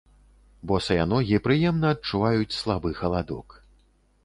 [0.71, 3.47] Босыя ногі прыемна адчуваюць слабы халадок.